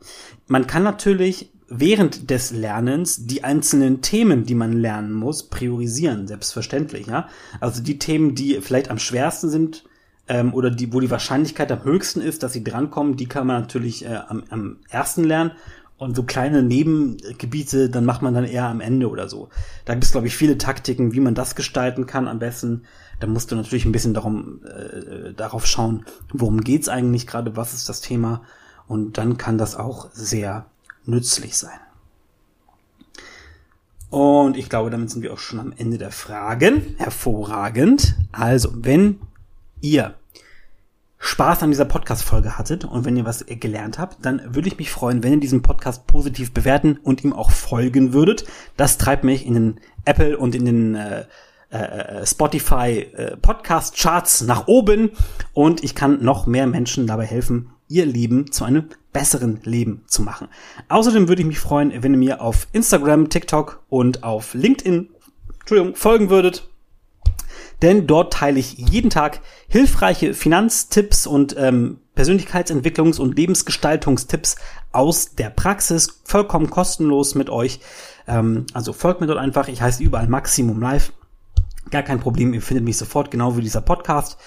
[0.47, 7.07] Man kann natürlich während des Lernens die einzelnen Themen, die man lernen muss, priorisieren, selbstverständlich,
[7.07, 7.29] ja?
[7.61, 9.85] Also die Themen, die vielleicht am schwersten sind,
[10.29, 13.63] ähm, oder die, wo die Wahrscheinlichkeit am höchsten ist, dass sie drankommen, die kann man
[13.63, 15.53] natürlich äh, am, am ersten lernen
[15.99, 19.51] Und so kleine Nebengebiete, dann macht man dann eher am Ende oder so.
[19.85, 22.83] Da gibt es, glaube ich, viele Taktiken, wie man das gestalten kann am besten.
[23.21, 27.73] Da musst du natürlich ein bisschen darum, äh, darauf schauen, worum geht's eigentlich gerade, was
[27.73, 28.43] ist das Thema.
[28.89, 30.67] Und dann kann das auch sehr
[31.05, 31.79] nützlich sein.
[34.11, 36.97] Und ich glaube, damit sind wir auch schon am Ende der Fragen.
[36.99, 38.15] Hervorragend.
[38.31, 39.21] Also, wenn
[39.81, 40.15] ihr
[41.19, 44.91] Spaß an dieser Podcast-Folge hattet und wenn ihr was gelernt habt, dann würde ich mich
[44.91, 48.45] freuen, wenn ihr diesen Podcast positiv bewerten und ihm auch folgen würdet.
[48.77, 51.25] Das treibt mich in den Apple und in den äh,
[51.71, 55.13] äh, Spotify äh, Podcast Charts nach oben
[55.55, 60.23] und ich kann noch mehr Menschen dabei helfen, ihr Leben zu einem besseren Leben zu
[60.23, 60.49] machen.
[60.89, 65.11] Außerdem würde ich mich freuen, wenn ihr mir auf Instagram, TikTok und auf LinkedIn
[65.61, 66.69] Entschuldigung, folgen würdet
[67.83, 74.57] denn dort teile ich jeden Tag hilfreiche Finanztipps und ähm, Persönlichkeitsentwicklungs- und Lebensgestaltungstipps
[74.93, 77.81] aus der Praxis, vollkommen kostenlos mit euch.
[78.29, 79.67] Ähm, also folgt mir dort einfach.
[79.67, 81.13] Ich heiße überall Maximum Live.
[81.91, 84.39] Gar kein Problem, ihr findet mich sofort, genau wie dieser Podcast.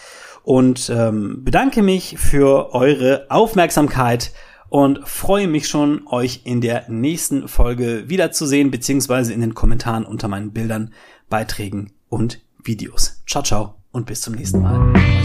[0.44, 4.32] Und ähm, bedanke mich für eure Aufmerksamkeit
[4.76, 10.28] und freue mich schon, euch in der nächsten Folge wiederzusehen, beziehungsweise in den Kommentaren unter
[10.28, 10.92] meinen Bildern,
[11.30, 13.24] Beiträgen und Videos.
[13.26, 15.25] Ciao, ciao und bis zum nächsten Mal.